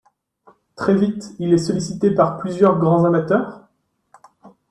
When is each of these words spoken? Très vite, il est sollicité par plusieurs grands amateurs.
Très 0.75 0.95
vite, 0.97 1.35
il 1.37 1.53
est 1.53 1.59
sollicité 1.59 2.09
par 2.09 2.39
plusieurs 2.39 2.79
grands 2.79 3.05
amateurs. 3.05 3.61